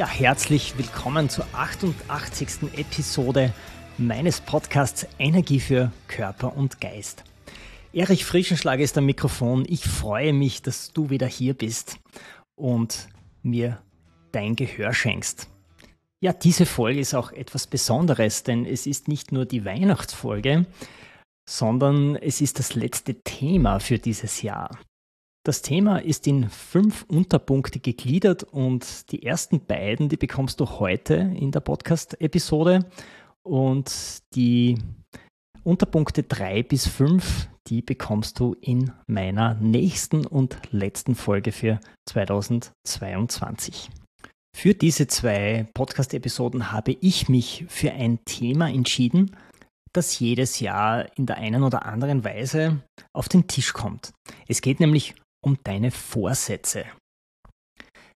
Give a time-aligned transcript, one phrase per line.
[0.00, 2.72] Ja, herzlich willkommen zur 88.
[2.74, 3.52] Episode
[3.98, 7.22] meines Podcasts Energie für Körper und Geist.
[7.92, 9.66] Erich Frischenschlag ist am Mikrofon.
[9.68, 11.98] Ich freue mich, dass du wieder hier bist
[12.54, 13.08] und
[13.42, 13.82] mir
[14.32, 15.48] dein Gehör schenkst.
[16.22, 20.64] Ja, diese Folge ist auch etwas Besonderes, denn es ist nicht nur die Weihnachtsfolge,
[21.46, 24.78] sondern es ist das letzte Thema für dieses Jahr.
[25.42, 31.14] Das Thema ist in fünf Unterpunkte gegliedert und die ersten beiden, die bekommst du heute
[31.14, 32.84] in der Podcast-Episode
[33.42, 34.76] und die
[35.64, 43.88] Unterpunkte drei bis fünf, die bekommst du in meiner nächsten und letzten Folge für 2022.
[44.54, 49.34] Für diese zwei Podcast-Episoden habe ich mich für ein Thema entschieden,
[49.94, 52.82] das jedes Jahr in der einen oder anderen Weise
[53.14, 54.12] auf den Tisch kommt.
[54.46, 56.84] Es geht nämlich um deine Vorsätze.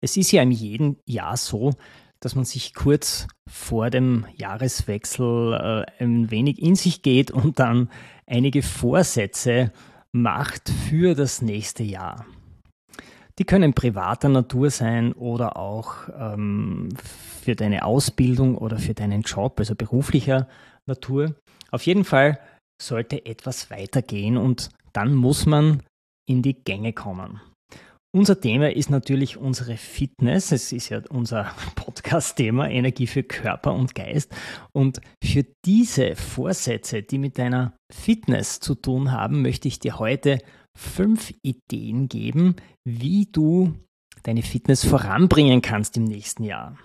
[0.04, 1.74] Es ist ja in jedem Jahr so,
[2.20, 7.90] dass man sich kurz vor dem Jahreswechsel äh, ein wenig in sich geht und dann
[8.26, 9.72] einige Vorsätze
[10.12, 12.26] macht für das nächste Jahr.
[13.40, 16.90] Die können privater Natur sein oder auch ähm,
[17.42, 20.48] für deine Ausbildung oder für deinen Job, also beruflicher
[20.86, 21.36] Natur.
[21.72, 22.40] Auf jeden Fall
[22.82, 25.82] sollte etwas weitergehen und dann muss man
[26.32, 27.42] in die Gänge kommen.
[28.14, 30.52] Unser Thema ist natürlich unsere Fitness.
[30.52, 34.34] Es ist ja unser Podcast-Thema Energie für Körper und Geist.
[34.74, 40.40] Und für diese Vorsätze, die mit deiner Fitness zu tun haben, möchte ich dir heute
[40.78, 42.56] fünf Ideen geben,
[42.86, 43.76] wie du
[44.24, 46.78] deine Fitness voranbringen kannst im nächsten Jahr.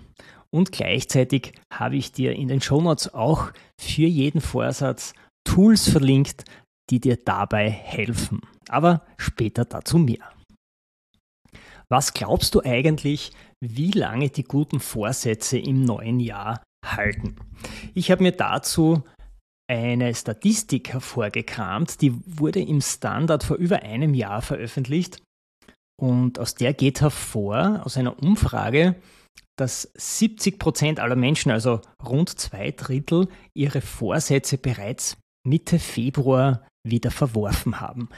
[0.50, 5.12] Und gleichzeitig habe ich dir in den Shownotes auch für jeden Vorsatz
[5.44, 6.44] Tools verlinkt,
[6.90, 8.40] die dir dabei helfen.
[8.68, 10.32] Aber später dazu mehr.
[11.88, 13.30] Was glaubst du eigentlich,
[13.60, 17.36] wie lange die guten Vorsätze im neuen Jahr halten?
[17.94, 19.04] Ich habe mir dazu
[19.68, 25.22] eine Statistik hervorgekramt, die wurde im Standard vor über einem Jahr veröffentlicht
[26.00, 28.96] und aus der geht hervor, aus einer Umfrage,
[29.58, 37.10] dass 70 Prozent aller Menschen, also rund zwei Drittel, ihre Vorsätze bereits Mitte Februar wieder
[37.10, 38.08] verworfen haben.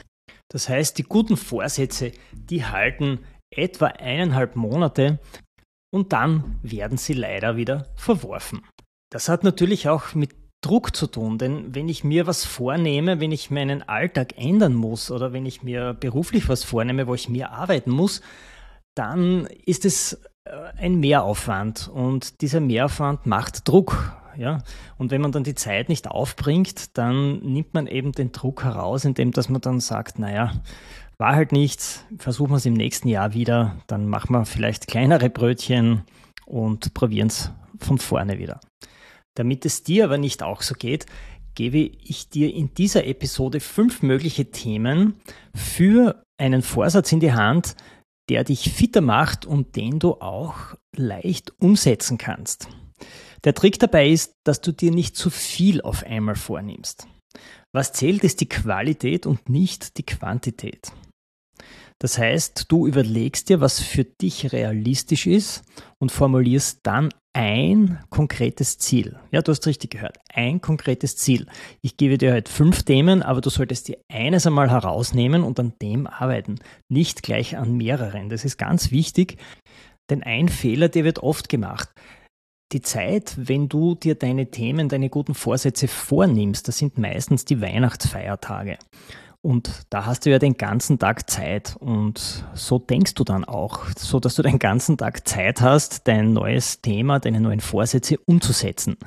[0.51, 3.19] Das heißt, die guten Vorsätze, die halten
[3.51, 5.19] etwa eineinhalb Monate
[5.91, 8.61] und dann werden sie leider wieder verworfen.
[9.11, 13.31] Das hat natürlich auch mit Druck zu tun, denn wenn ich mir was vornehme, wenn
[13.31, 17.51] ich meinen Alltag ändern muss oder wenn ich mir beruflich was vornehme, wo ich mehr
[17.51, 18.21] arbeiten muss,
[18.95, 24.13] dann ist es äh, ein Mehraufwand und dieser Mehraufwand macht Druck.
[24.39, 24.63] Ja?
[24.97, 29.05] Und wenn man dann die Zeit nicht aufbringt, dann nimmt man eben den Druck heraus,
[29.05, 30.53] indem dass man dann sagt, naja,
[31.17, 35.29] war halt nichts, versuchen wir es im nächsten Jahr wieder, dann machen wir vielleicht kleinere
[35.29, 36.03] Brötchen
[36.45, 38.61] und probieren es von vorne wieder.
[39.35, 41.05] Damit es dir aber nicht auch so geht,
[41.55, 45.15] gebe ich dir in dieser Episode fünf mögliche Themen
[45.53, 47.75] für einen Vorsatz in die Hand,
[48.29, 52.69] der dich fitter macht und den du auch leicht umsetzen kannst.
[53.43, 57.07] Der Trick dabei ist, dass du dir nicht zu viel auf einmal vornimmst.
[57.73, 60.91] Was zählt, ist die Qualität und nicht die Quantität.
[61.99, 65.63] Das heißt, du überlegst dir, was für dich realistisch ist
[65.99, 69.19] und formulierst dann ein konkretes Ziel.
[69.31, 70.17] Ja, du hast richtig gehört.
[70.33, 71.45] Ein konkretes Ziel.
[71.81, 75.73] Ich gebe dir halt fünf Themen, aber du solltest dir eines einmal herausnehmen und an
[75.81, 76.55] dem arbeiten.
[76.89, 78.29] Nicht gleich an mehreren.
[78.29, 79.37] Das ist ganz wichtig,
[80.09, 81.89] denn ein Fehler, der wird oft gemacht
[82.71, 87.61] die Zeit, wenn du dir deine Themen, deine guten Vorsätze vornimmst, das sind meistens die
[87.61, 88.77] Weihnachtsfeiertage.
[89.41, 93.85] Und da hast du ja den ganzen Tag Zeit und so denkst du dann auch,
[93.97, 98.97] so dass du den ganzen Tag Zeit hast, dein neues Thema, deine neuen Vorsätze umzusetzen.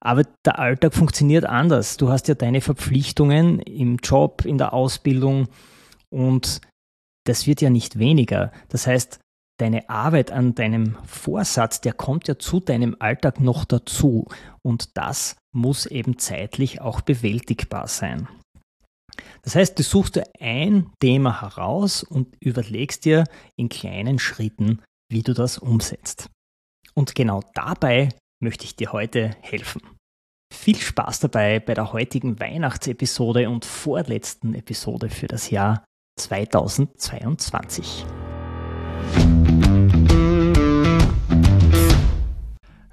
[0.00, 1.96] Aber der Alltag funktioniert anders.
[1.96, 5.48] Du hast ja deine Verpflichtungen im Job, in der Ausbildung
[6.10, 6.60] und
[7.24, 8.52] das wird ja nicht weniger.
[8.68, 9.18] Das heißt,
[9.58, 14.26] deine Arbeit an deinem Vorsatz, der kommt ja zu deinem Alltag noch dazu.
[14.62, 18.28] Und das muss eben zeitlich auch bewältigbar sein.
[19.42, 23.24] Das heißt, du suchst dir ein Thema heraus und überlegst dir
[23.56, 26.30] in kleinen Schritten, wie du das umsetzt.
[26.94, 28.08] Und genau dabei
[28.42, 29.82] möchte ich dir heute helfen.
[30.52, 35.84] Viel Spaß dabei bei der heutigen Weihnachtsepisode und vorletzten Episode für das Jahr
[36.18, 38.04] 2022.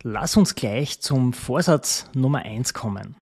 [0.03, 3.15] Lass uns gleich zum Vorsatz Nummer 1 kommen.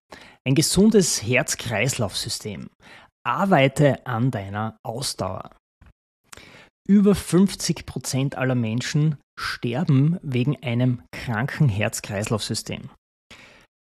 [0.46, 2.68] Ein gesundes Herz-Kreislauf-System.
[3.26, 5.50] Arbeite an deiner Ausdauer.
[6.88, 12.90] Über 50 Prozent aller Menschen sterben wegen einem kranken Herz-Kreislauf-System.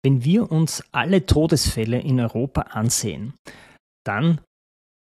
[0.04, 3.34] Wenn wir uns alle Todesfälle in Europa ansehen,
[4.04, 4.40] dann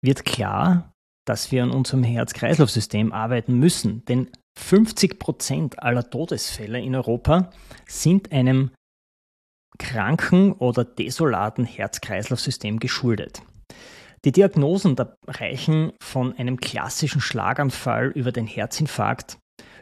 [0.03, 0.92] wird klar,
[1.25, 4.03] dass wir an unserem Herz-Kreislauf-System arbeiten müssen.
[4.05, 7.51] Denn 50 Prozent aller Todesfälle in Europa
[7.87, 8.71] sind einem
[9.77, 13.41] kranken oder desolaten Herz-Kreislauf-System geschuldet.
[14.25, 14.95] Die Diagnosen
[15.27, 19.37] reichen von einem klassischen Schlaganfall über den Herzinfarkt,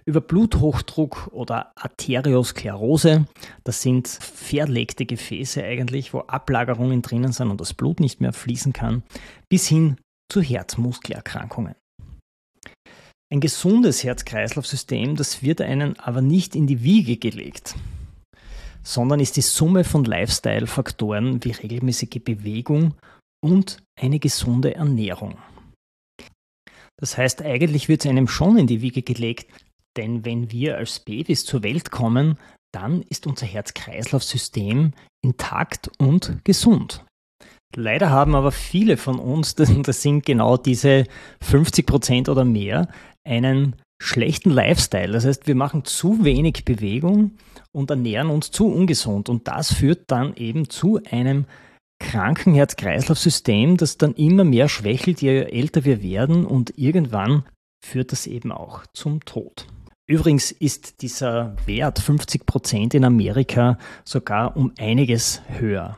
[0.06, 3.28] über Bluthochdruck oder Arteriosklerose,
[3.64, 8.74] das sind verlegte Gefäße eigentlich, wo Ablagerungen drinnen sind und das Blut nicht mehr fließen
[8.74, 9.04] kann,
[9.48, 9.98] bis hin
[10.32, 11.76] zu Herzmuskelerkrankungen.
[13.32, 17.76] Ein gesundes Herz-Kreislauf-System, das wird einen aber nicht in die Wiege gelegt,
[18.84, 22.96] sondern ist die Summe von Lifestyle-Faktoren wie regelmäßige Bewegung
[23.44, 25.38] und eine gesunde Ernährung.
[26.98, 29.52] Das heißt, eigentlich wird es einem schon in die Wiege gelegt,
[29.98, 32.38] denn wenn wir als Babys zur Welt kommen,
[32.74, 34.94] dann ist unser Herz-Kreislauf-System
[35.24, 37.06] intakt und gesund.
[37.76, 41.06] Leider haben aber viele von uns, das sind genau diese
[41.42, 42.88] 50 Prozent oder mehr,
[43.24, 45.12] einen schlechten Lifestyle.
[45.12, 47.32] Das heißt, wir machen zu wenig Bewegung
[47.72, 49.30] und ernähren uns zu ungesund.
[49.30, 51.46] Und das führt dann eben zu einem
[52.00, 57.44] kranken Herz-Kreislauf-System, das dann immer mehr schwächelt, je älter wir werden und irgendwann
[57.86, 59.68] führt das eben auch zum Tod.
[60.08, 65.98] Übrigens ist dieser Wert 50 Prozent in Amerika sogar um einiges höher.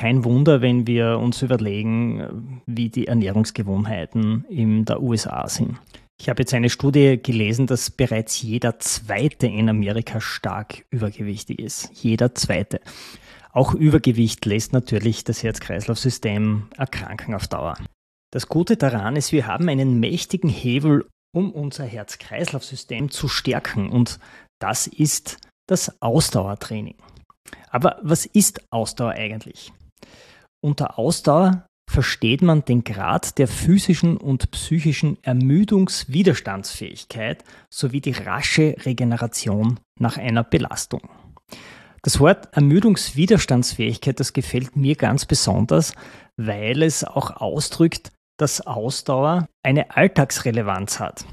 [0.00, 5.78] Kein Wunder, wenn wir uns überlegen, wie die Ernährungsgewohnheiten in der USA sind.
[6.18, 11.90] Ich habe jetzt eine Studie gelesen, dass bereits jeder Zweite in Amerika stark übergewichtig ist.
[12.02, 12.80] Jeder Zweite.
[13.52, 17.76] Auch Übergewicht lässt natürlich das Herz-Kreislauf-System erkranken auf Dauer.
[18.32, 21.04] Das Gute daran ist, wir haben einen mächtigen Hebel,
[21.34, 24.18] um unser Herz-Kreislauf-System zu stärken und
[24.62, 25.36] das ist
[25.68, 26.96] das Ausdauertraining.
[27.68, 29.70] Aber was ist Ausdauer eigentlich?
[30.62, 37.42] Unter Ausdauer versteht man den Grad der physischen und psychischen Ermüdungswiderstandsfähigkeit
[37.72, 41.10] sowie die rasche Regeneration nach einer Belastung.
[42.02, 45.94] Das Wort Ermüdungswiderstandsfähigkeit, das gefällt mir ganz besonders,
[46.36, 51.24] weil es auch ausdrückt, dass Ausdauer eine Alltagsrelevanz hat.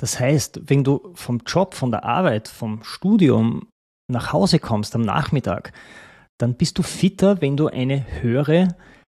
[0.00, 3.66] Das heißt, wenn du vom Job, von der Arbeit, vom Studium
[4.08, 5.72] nach Hause kommst am Nachmittag,
[6.38, 8.68] dann bist du fitter, wenn du eine höhere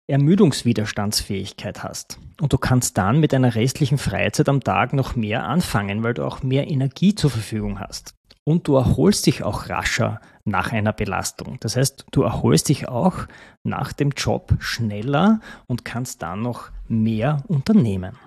[0.10, 2.18] Ermüdungswiderstandsfähigkeit hast.
[2.42, 6.25] Und du kannst dann mit einer restlichen Freizeit am Tag noch mehr anfangen, weil du
[6.25, 8.16] auch mehr Energie zur Verfügung hast.
[8.44, 11.57] Und du erholst dich auch rascher nach einer Belastung.
[11.60, 13.27] Das heißt, du erholst dich auch
[13.63, 18.18] nach dem Job schneller und kannst dann noch mehr unternehmen.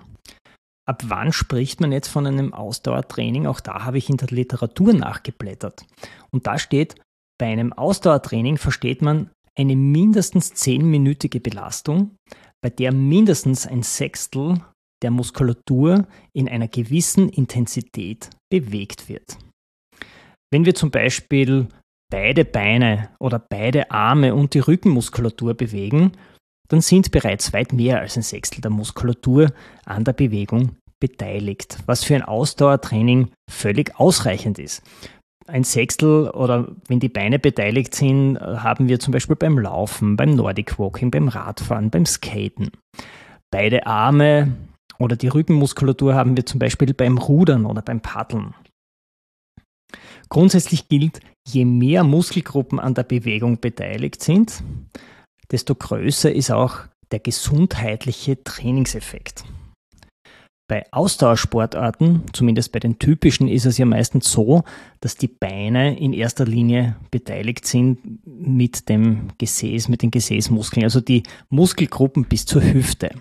[0.85, 3.47] Ab wann spricht man jetzt von einem Ausdauertraining?
[3.47, 5.85] Auch da habe ich in der Literatur nachgeblättert.
[6.31, 6.95] Und da steht,
[7.43, 12.15] bei einem Ausdauertraining versteht man eine mindestens zehnminütige Belastung,
[12.63, 14.61] bei der mindestens ein Sechstel
[15.01, 19.37] der Muskulatur in einer gewissen Intensität bewegt wird.
[20.53, 21.67] Wenn wir zum Beispiel
[22.09, 26.13] beide Beine oder beide Arme und die Rückenmuskulatur bewegen,
[26.69, 29.51] dann sind bereits weit mehr als ein Sechstel der Muskulatur
[29.83, 34.81] an der Bewegung beteiligt, was für ein Ausdauertraining völlig ausreichend ist
[35.47, 40.35] ein Sechstel oder wenn die Beine beteiligt sind, haben wir zum Beispiel beim Laufen, beim
[40.35, 42.71] Nordic Walking, beim Radfahren, beim Skaten.
[43.51, 44.55] Beide Arme
[44.99, 48.53] oder die Rückenmuskulatur haben wir zum Beispiel beim Rudern oder beim Paddeln.
[50.29, 54.63] Grundsätzlich gilt, je mehr Muskelgruppen an der Bewegung beteiligt sind,
[55.51, 56.79] desto größer ist auch
[57.11, 59.43] der gesundheitliche Trainingseffekt.
[60.73, 64.63] Bei Ausdauersportarten, zumindest bei den typischen, ist es ja meistens so,
[65.01, 70.99] dass die Beine in erster Linie beteiligt sind mit dem Gesäß, mit den Gesäßmuskeln, also
[70.99, 73.11] die Muskelgruppen bis zur Hüfte.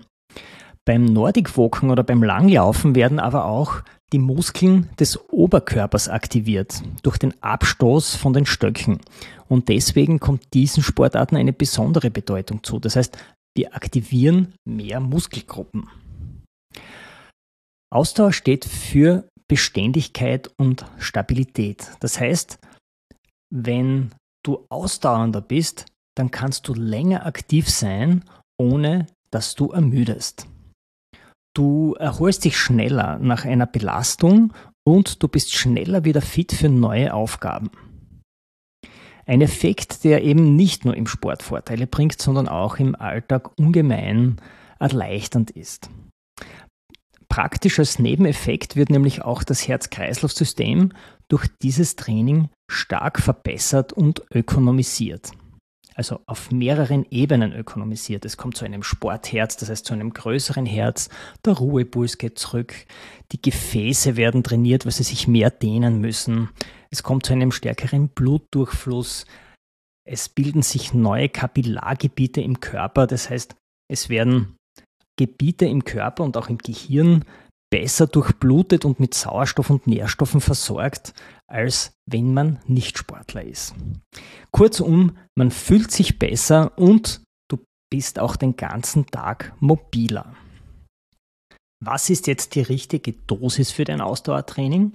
[0.87, 3.82] Beim Nordic Walken oder beim Langlaufen werden aber auch
[4.14, 9.00] die Muskeln des Oberkörpers aktiviert durch den Abstoß von den Stöcken.
[9.47, 12.78] Und deswegen kommt diesen Sportarten eine besondere Bedeutung zu.
[12.78, 13.18] Das heißt,
[13.54, 15.90] wir aktivieren mehr Muskelgruppen.
[17.93, 21.89] Ausdauer steht für Beständigkeit und Stabilität.
[22.01, 22.59] Das heißt,
[23.51, 25.85] wenn du ausdauernder bist,
[26.17, 28.25] dann kannst du länger aktiv sein,
[28.59, 30.47] ohne dass du ermüdest.
[31.55, 37.13] Du erholst dich schneller nach einer Belastung und du bist schneller wieder fit für neue
[37.13, 37.71] Aufgaben.
[39.27, 44.41] Ein Effekt, der eben nicht nur im Sport Vorteile bringt, sondern auch im Alltag ungemein
[44.79, 45.91] erleichternd ist.
[47.33, 50.93] Praktisch als Nebeneffekt wird nämlich auch das Herz-Kreislauf-System
[51.29, 55.33] durch dieses Training stark verbessert und ökonomisiert
[55.95, 58.25] also auf mehreren Ebenen ökonomisiert.
[58.25, 61.11] Es kommt zu einem Sportherz, das heißt zu einem größeren Herz,
[61.45, 62.75] der Ruhepuls geht zurück,
[63.31, 66.49] die Gefäße werden trainiert, weil sie sich mehr dehnen müssen.
[66.91, 69.27] Es kommt zu einem stärkeren Blutdurchfluss.
[70.09, 73.55] Es bilden sich neue Kapillargebiete im Körper, das heißt,
[73.91, 74.57] es werden
[75.19, 77.25] Gebiete im Körper und auch im Gehirn
[77.71, 81.14] besser durchblutet und mit Sauerstoff und Nährstoffen versorgt,
[81.47, 83.75] als wenn man nicht Sportler ist.
[84.50, 87.59] Kurzum, man fühlt sich besser und du
[87.90, 90.35] bist auch den ganzen Tag mobiler.
[91.83, 94.92] Was ist jetzt die richtige Dosis für dein Ausdauertraining?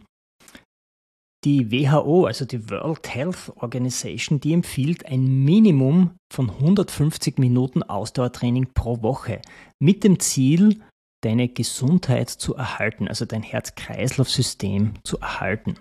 [1.47, 8.73] Die WHO, also die World Health Organization, die empfiehlt ein Minimum von 150 Minuten Ausdauertraining
[8.73, 9.41] pro Woche
[9.79, 10.81] mit dem Ziel,
[11.23, 15.79] deine Gesundheit zu erhalten, also dein Herz-Kreislauf-System zu erhalten.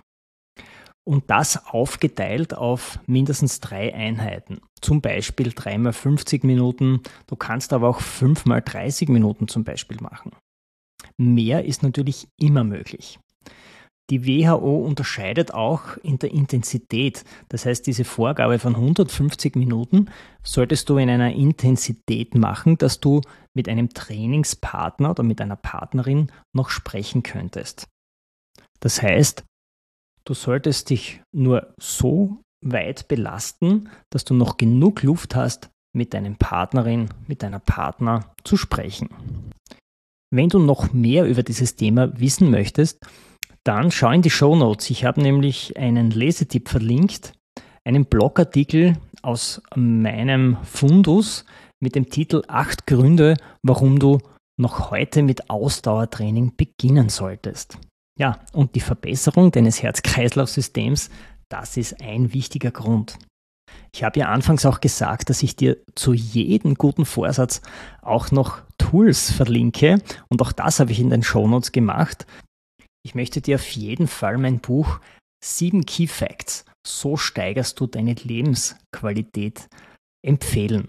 [1.05, 4.61] Und das aufgeteilt auf mindestens drei Einheiten.
[4.81, 7.01] Zum Beispiel dreimal 50 Minuten.
[7.27, 10.31] Du kannst aber auch fünfmal 30 Minuten zum Beispiel machen.
[11.17, 13.19] Mehr ist natürlich immer möglich.
[14.11, 17.25] Die WHO unterscheidet auch in der Intensität.
[17.49, 20.11] Das heißt, diese Vorgabe von 150 Minuten
[20.45, 23.21] solltest du in einer Intensität machen, dass du
[23.55, 27.89] mit einem Trainingspartner oder mit einer Partnerin noch sprechen könntest.
[28.79, 29.45] Das heißt,
[30.25, 36.37] du solltest dich nur so weit belasten, dass du noch genug Luft hast, mit deinem
[36.37, 39.09] Partnerin, mit deiner Partner zu sprechen.
[40.31, 43.07] Wenn du noch mehr über dieses Thema wissen möchtest,
[43.67, 44.91] dann schau in die Show Notes.
[44.91, 47.33] Ich habe nämlich einen Lesetipp verlinkt,
[47.85, 51.45] einen Blogartikel aus meinem Fundus
[51.81, 54.19] mit dem Titel Acht Gründe, warum du
[54.57, 57.79] noch heute mit Ausdauertraining beginnen solltest.
[58.19, 61.11] Ja, und die Verbesserung deines Herz-Kreislauf-Systems,
[61.51, 63.19] das ist ein wichtiger Grund.
[63.93, 67.63] Ich habe ja anfangs auch gesagt, dass ich dir zu jedem guten Vorsatz
[68.01, 72.27] auch noch Tools verlinke und auch das habe ich in den Shownotes gemacht.
[73.07, 74.99] Ich möchte dir auf jeden Fall mein Buch
[75.45, 79.69] 7 Key Facts, so steigerst du deine Lebensqualität
[80.27, 80.89] empfehlen.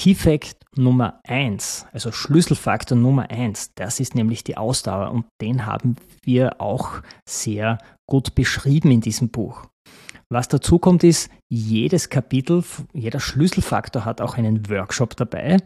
[0.00, 5.66] Key Fact Nummer 1, also Schlüsselfaktor Nummer 1, das ist nämlich die Ausdauer und den
[5.66, 9.66] haben wir auch sehr gut beschrieben in diesem Buch.
[10.32, 12.62] Was dazu kommt ist, jedes Kapitel,
[12.92, 15.56] jeder Schlüsselfaktor hat auch einen Workshop dabei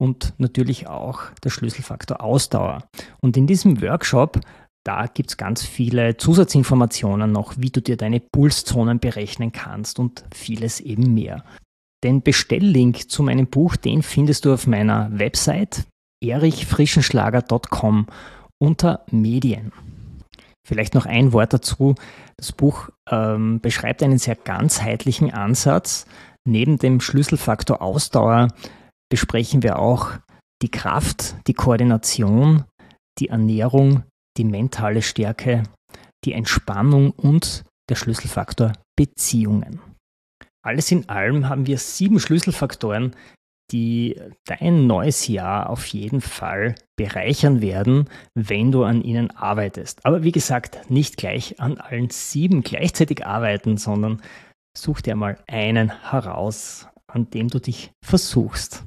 [0.00, 2.84] und natürlich auch der Schlüsselfaktor Ausdauer.
[3.20, 4.40] Und in diesem Workshop
[4.84, 10.24] da gibt es ganz viele Zusatzinformationen noch, wie du dir deine Pulszonen berechnen kannst und
[10.32, 11.42] vieles eben mehr.
[12.04, 15.84] Den Bestelllink zu meinem Buch, den findest du auf meiner Website
[16.22, 18.06] erichfrischenschlager.com
[18.58, 19.72] unter Medien.
[20.66, 21.94] Vielleicht noch ein Wort dazu.
[22.36, 26.06] Das Buch ähm, beschreibt einen sehr ganzheitlichen Ansatz.
[26.46, 28.48] Neben dem Schlüsselfaktor Ausdauer
[29.10, 30.10] besprechen wir auch
[30.62, 32.64] die Kraft, die Koordination,
[33.18, 34.04] die Ernährung,
[34.36, 35.62] die mentale Stärke,
[36.24, 39.80] die Entspannung und der Schlüsselfaktor Beziehungen.
[40.64, 43.14] Alles in allem haben wir sieben Schlüsselfaktoren,
[43.70, 50.04] die dein neues Jahr auf jeden Fall bereichern werden, wenn du an ihnen arbeitest.
[50.04, 54.22] Aber wie gesagt, nicht gleich an allen sieben gleichzeitig arbeiten, sondern
[54.76, 58.84] such dir mal einen heraus, an dem du dich versuchst.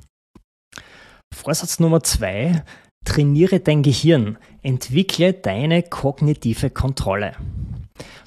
[1.34, 2.64] Vorsatz Nummer zwei,
[3.08, 7.38] Trainiere dein Gehirn, entwickle deine kognitive Kontrolle.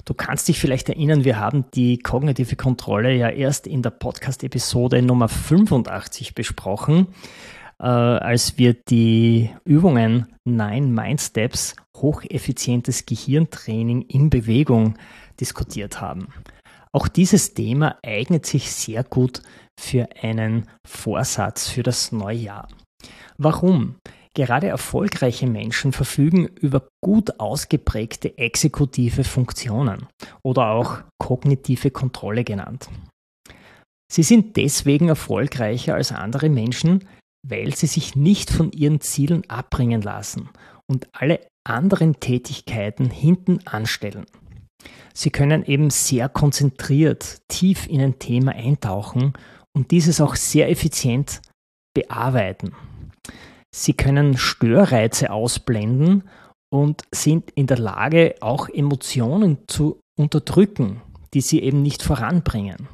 [0.05, 5.03] Du kannst dich vielleicht erinnern, wir haben die kognitive Kontrolle ja erst in der Podcast-Episode
[5.03, 7.09] Nummer 85 besprochen,
[7.79, 14.97] äh, als wir die Übungen Nine Mind Steps, hocheffizientes Gehirntraining in Bewegung
[15.39, 16.29] diskutiert haben.
[16.91, 19.43] Auch dieses Thema eignet sich sehr gut
[19.79, 22.67] für einen Vorsatz für das neue Jahr.
[23.37, 23.97] Warum?
[24.33, 30.07] Gerade erfolgreiche Menschen verfügen über gut ausgeprägte exekutive Funktionen
[30.41, 32.89] oder auch kognitive Kontrolle genannt.
[34.11, 37.07] Sie sind deswegen erfolgreicher als andere Menschen,
[37.47, 40.49] weil sie sich nicht von ihren Zielen abbringen lassen
[40.89, 44.25] und alle anderen Tätigkeiten hinten anstellen.
[45.13, 49.33] Sie können eben sehr konzentriert tief in ein Thema eintauchen
[49.73, 51.41] und dieses auch sehr effizient
[51.93, 52.73] bearbeiten.
[53.73, 56.23] Sie können Störreize ausblenden
[56.73, 61.01] und sind in der Lage, auch Emotionen zu unterdrücken,
[61.33, 62.87] die sie eben nicht voranbringen.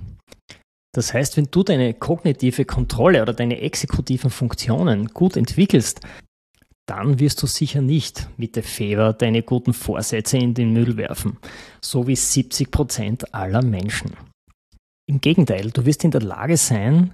[0.94, 6.02] Das heißt, wenn du deine kognitive Kontrolle oder deine exekutiven Funktionen gut entwickelst,
[6.88, 11.38] dann wirst du sicher nicht mit der Fever deine guten Vorsätze in den Müll werfen,
[11.84, 14.16] so wie 70 Prozent aller Menschen.
[15.10, 17.14] Im Gegenteil, du wirst in der Lage sein,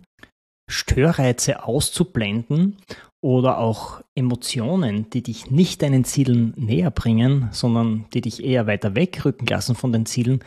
[0.70, 2.78] Störreize auszublenden
[3.24, 8.96] oder auch Emotionen, die dich nicht deinen Zielen näher bringen, sondern die dich eher weiter
[8.96, 10.44] wegrücken lassen von den Zielen,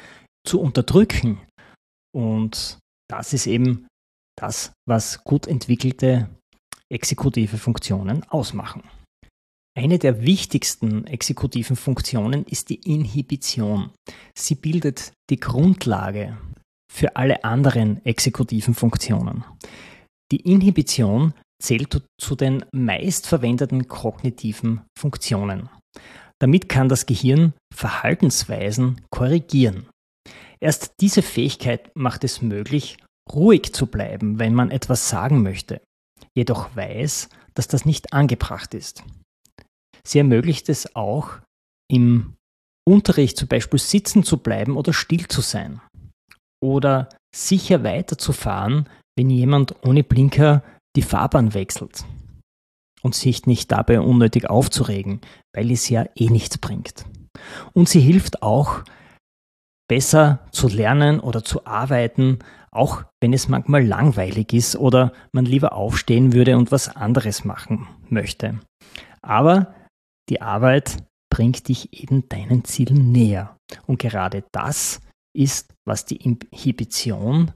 [0.47, 1.41] zu unterdrücken.
[2.15, 2.79] Und
[3.09, 3.87] das ist eben
[4.39, 6.29] das, was gut entwickelte
[6.93, 8.83] exekutive Funktionen ausmachen.
[9.77, 13.91] Eine der wichtigsten exekutiven Funktionen ist die Inhibition.
[14.35, 16.37] Sie bildet die Grundlage
[16.93, 19.45] für alle anderen exekutiven Funktionen.
[20.31, 25.69] Die Inhibition zählt zu den meistverwendeten kognitiven Funktionen.
[26.39, 29.89] Damit kann das Gehirn Verhaltensweisen korrigieren.
[30.61, 32.99] Erst diese Fähigkeit macht es möglich,
[33.33, 35.81] ruhig zu bleiben, wenn man etwas sagen möchte,
[36.37, 39.03] jedoch weiß, dass das nicht angebracht ist.
[40.07, 41.39] Sie ermöglicht es auch,
[41.91, 42.35] im
[42.89, 45.81] Unterricht zum Beispiel sitzen zu bleiben oder still zu sein.
[46.63, 50.63] Oder sicher weiterzufahren, wenn jemand ohne Blinker
[50.97, 52.05] die Fahrbahn wechselt.
[53.03, 55.21] Und sich nicht dabei unnötig aufzuregen,
[55.55, 57.05] weil es ja eh nichts bringt.
[57.73, 58.83] Und sie hilft auch,
[59.89, 62.41] besser zu lernen oder zu arbeiten,
[62.73, 67.87] auch wenn es manchmal langweilig ist oder man lieber aufstehen würde und was anderes machen
[68.09, 68.61] möchte.
[69.23, 69.75] Aber
[70.29, 73.57] die Arbeit bringt dich eben deinen Zielen näher.
[73.87, 75.01] Und gerade das
[75.35, 77.53] ist, was die Inhibition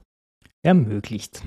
[0.63, 1.43] ermöglicht.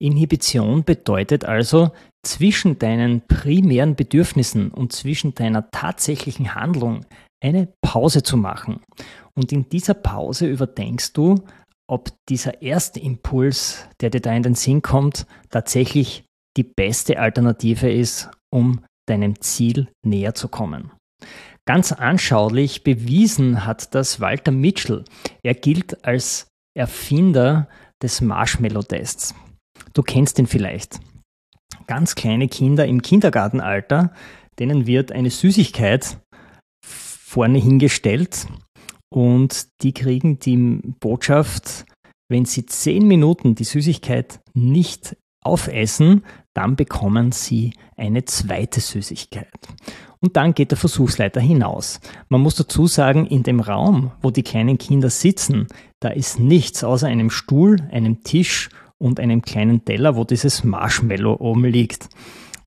[0.00, 1.90] Inhibition bedeutet also,
[2.22, 7.06] zwischen deinen primären Bedürfnissen und zwischen deiner tatsächlichen Handlung
[7.42, 8.80] eine Pause zu machen.
[9.34, 11.36] Und in dieser Pause überdenkst du,
[11.88, 16.24] ob dieser erste Impuls, der dir da in den Sinn kommt, tatsächlich
[16.56, 20.92] die beste Alternative ist, um deinem Ziel näher zu kommen.
[21.66, 25.04] Ganz anschaulich bewiesen hat das Walter Mitchell.
[25.42, 27.68] Er gilt als Erfinder
[28.02, 29.34] des Marshmallow-Tests.
[29.92, 31.00] Du kennst ihn vielleicht.
[31.86, 34.12] Ganz kleine Kinder im Kindergartenalter,
[34.58, 36.18] denen wird eine Süßigkeit
[36.84, 38.46] vorne hingestellt
[39.12, 41.84] und die kriegen die Botschaft,
[42.28, 49.50] wenn sie zehn Minuten die Süßigkeit nicht aufessen, dann bekommen sie eine zweite Süßigkeit.
[50.20, 52.00] Und dann geht der Versuchsleiter hinaus.
[52.28, 55.66] Man muss dazu sagen, in dem Raum, wo die kleinen Kinder sitzen,
[55.98, 58.68] da ist nichts außer einem Stuhl, einem Tisch
[59.00, 62.08] und einem kleinen Teller, wo dieses Marshmallow oben liegt.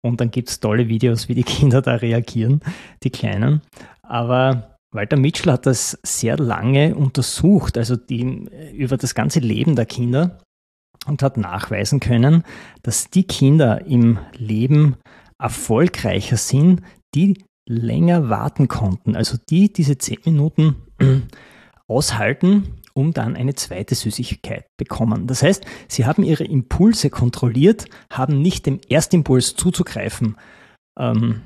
[0.01, 2.61] Und dann gibt es tolle Videos, wie die Kinder da reagieren,
[3.03, 3.61] die Kleinen.
[4.01, 9.85] Aber Walter Mitchell hat das sehr lange untersucht, also die, über das ganze Leben der
[9.85, 10.39] Kinder
[11.05, 12.43] und hat nachweisen können,
[12.83, 14.97] dass die Kinder im Leben
[15.39, 16.81] erfolgreicher sind,
[17.15, 19.15] die länger warten konnten.
[19.15, 20.75] Also die diese zehn Minuten
[21.87, 25.27] aushalten, um dann eine zweite Süßigkeit bekommen.
[25.27, 30.37] Das heißt, sie haben ihre Impulse kontrolliert, haben nicht dem Erstimpuls zuzugreifen
[30.99, 31.41] ähm,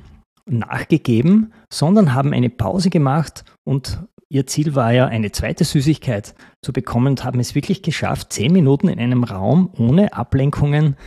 [0.46, 6.74] nachgegeben, sondern haben eine Pause gemacht und Ihr Ziel war ja, eine zweite Süßigkeit zu
[6.74, 10.98] bekommen und haben es wirklich geschafft, zehn Minuten in einem Raum ohne Ablenkungen,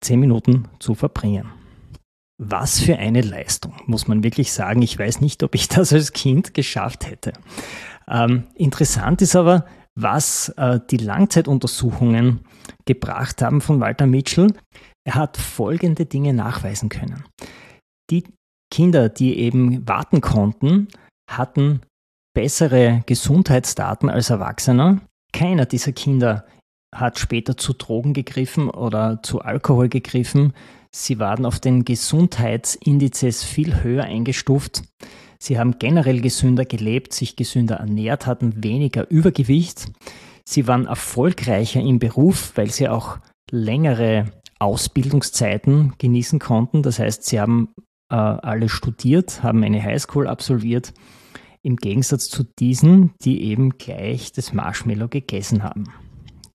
[0.00, 1.52] zehn Minuten zu verbringen.
[2.38, 4.80] Was für eine Leistung, muss man wirklich sagen.
[4.80, 7.34] Ich weiß nicht, ob ich das als Kind geschafft hätte.
[8.08, 9.64] Ähm, interessant ist aber,
[9.94, 12.40] was äh, die Langzeituntersuchungen
[12.84, 14.52] gebracht haben von Walter Mitchell.
[15.06, 17.24] Er hat folgende Dinge nachweisen können.
[18.10, 18.24] Die
[18.70, 20.88] Kinder, die eben warten konnten,
[21.30, 21.82] hatten
[22.34, 25.00] bessere Gesundheitsdaten als Erwachsener.
[25.32, 26.46] Keiner dieser Kinder
[26.94, 30.52] hat später zu Drogen gegriffen oder zu Alkohol gegriffen.
[30.90, 34.82] Sie waren auf den Gesundheitsindizes viel höher eingestuft.
[35.44, 39.92] Sie haben generell gesünder gelebt, sich gesünder ernährt, hatten weniger Übergewicht.
[40.46, 43.18] Sie waren erfolgreicher im Beruf, weil sie auch
[43.50, 46.82] längere Ausbildungszeiten genießen konnten.
[46.82, 47.74] Das heißt, sie haben
[48.10, 50.94] äh, alle studiert, haben eine Highschool absolviert
[51.60, 55.84] im Gegensatz zu diesen, die eben gleich das Marshmallow gegessen haben.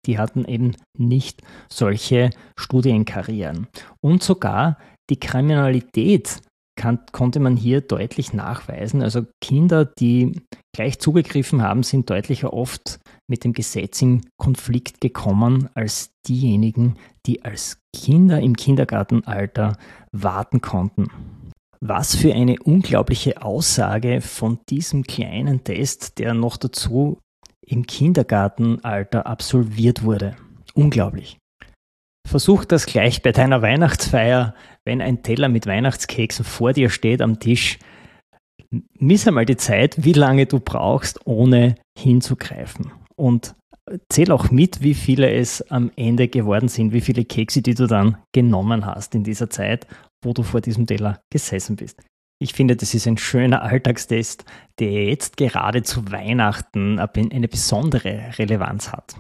[0.08, 3.68] die hatten eben nicht solche Studienkarrieren.
[4.02, 4.80] Und sogar
[5.12, 6.42] die Kriminalität
[6.80, 9.04] kann, konnte man hier deutlich nachweisen.
[9.04, 10.42] Also Kinder, die
[10.74, 17.44] gleich zugegriffen haben, sind deutlicher oft mit dem Gesetz in Konflikt gekommen als diejenigen, die
[17.44, 19.78] als Kinder im Kindergartenalter
[20.12, 21.08] warten konnten.
[21.82, 27.20] Was für eine unglaubliche Aussage von diesem kleinen Test, der noch dazu
[27.62, 30.36] im Kindergartenalter absolviert wurde.
[30.74, 31.39] Unglaublich.
[32.28, 34.54] Versuch das gleich bei deiner Weihnachtsfeier,
[34.86, 37.80] wenn ein Teller mit Weihnachtskeksen vor dir steht am Tisch.
[39.00, 42.92] Miss einmal die Zeit, wie lange du brauchst, ohne hinzugreifen.
[43.16, 43.56] Und
[44.10, 47.88] zähl auch mit, wie viele es am Ende geworden sind, wie viele Kekse, die du
[47.88, 49.88] dann genommen hast in dieser Zeit,
[50.24, 52.02] wo du vor diesem Teller gesessen bist.
[52.42, 54.46] Ich finde, das ist ein schöner Alltagstest,
[54.80, 59.16] der jetzt gerade zu Weihnachten eine besondere Relevanz hat.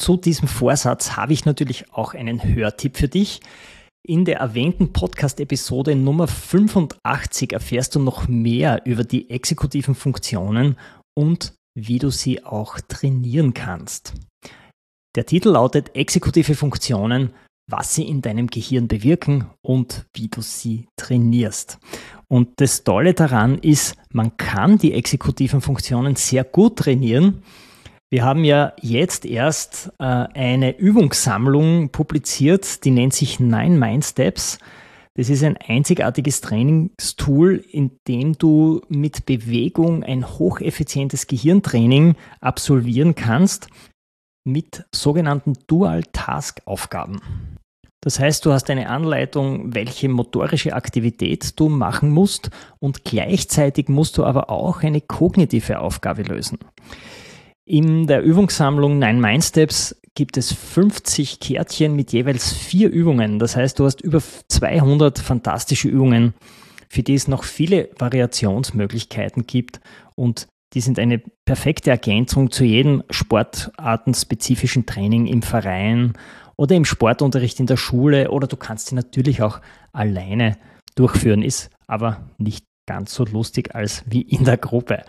[0.00, 3.40] Zu diesem Vorsatz habe ich natürlich auch einen Hörtipp für dich.
[4.06, 10.76] In der erwähnten Podcast-Episode Nummer 85 erfährst du noch mehr über die exekutiven Funktionen
[11.14, 14.14] und wie du sie auch trainieren kannst.
[15.16, 17.34] Der Titel lautet Exekutive Funktionen
[17.68, 21.78] was sie in deinem Gehirn bewirken und wie du sie trainierst.
[22.26, 27.42] Und das Tolle daran ist, man kann die exekutiven Funktionen sehr gut trainieren.
[28.10, 34.58] Wir haben ja jetzt erst äh, eine Übungssammlung publiziert, die nennt sich Nine Mind Steps.
[35.14, 43.68] Das ist ein einzigartiges Trainingstool, in dem du mit Bewegung ein hocheffizientes Gehirntraining absolvieren kannst
[44.44, 47.20] mit sogenannten Dual-Task-Aufgaben.
[48.00, 54.16] Das heißt, du hast eine Anleitung, welche motorische Aktivität du machen musst und gleichzeitig musst
[54.16, 56.58] du aber auch eine kognitive Aufgabe lösen.
[57.68, 63.38] In der Übungssammlung Nine Mind Steps gibt es 50 Kärtchen mit jeweils vier Übungen.
[63.38, 66.32] Das heißt, du hast über 200 fantastische Übungen,
[66.88, 69.80] für die es noch viele Variationsmöglichkeiten gibt
[70.14, 76.14] und die sind eine perfekte Ergänzung zu jedem sportartenspezifischen Training im Verein
[76.56, 79.60] oder im Sportunterricht in der Schule oder du kannst sie natürlich auch
[79.92, 80.56] alleine
[80.94, 85.04] durchführen, ist aber nicht ganz so lustig als wie in der Gruppe.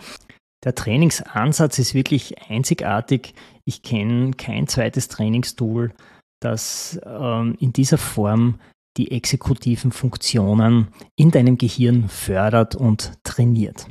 [0.66, 3.34] Der Trainingsansatz ist wirklich einzigartig.
[3.66, 5.94] Ich kenne kein zweites Trainingstool,
[6.42, 8.60] das ähm, in dieser Form
[8.98, 13.88] die exekutiven Funktionen in deinem Gehirn fördert und trainiert.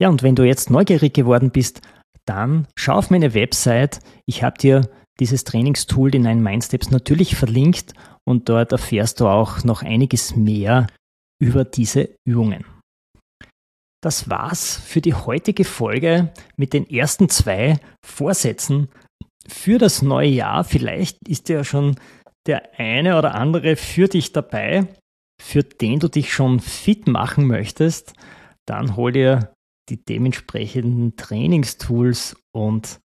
[0.00, 1.80] Ja, und wenn du jetzt neugierig geworden bist,
[2.24, 4.00] dann schau auf meine Website.
[4.26, 9.64] Ich habe dir dieses Trainingstool, den Nine Mindsteps, natürlich verlinkt und dort erfährst du auch
[9.64, 10.86] noch einiges mehr
[11.40, 12.64] über diese Übungen.
[14.02, 18.88] Das war's für die heutige Folge mit den ersten zwei Vorsätzen
[19.46, 20.64] für das neue Jahr.
[20.64, 21.96] Vielleicht ist ja schon
[22.46, 24.86] der eine oder andere für dich dabei,
[25.40, 28.14] für den du dich schon fit machen möchtest.
[28.66, 29.52] Dann hol dir
[29.90, 33.00] die dementsprechenden Trainingstools und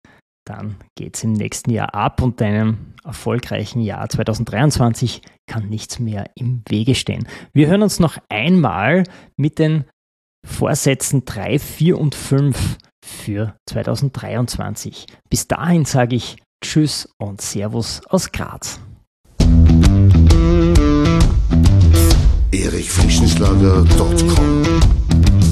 [0.45, 6.31] dann geht es im nächsten Jahr ab und deinem erfolgreichen Jahr 2023 kann nichts mehr
[6.35, 7.29] im Wege stehen.
[7.53, 9.05] Wir hören uns noch einmal
[9.37, 9.85] mit den
[10.45, 15.07] Vorsätzen 3, 4 und 5 für 2023.
[15.31, 18.81] Bis dahin sage ich Tschüss und Servus aus Graz.
[22.53, 25.52] erichfrischenschlager.com